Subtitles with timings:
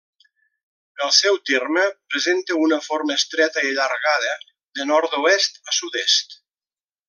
[1.07, 4.35] El seu terme presenta una forma estreta i allargada
[4.79, 6.39] de nord-oest a sud-est.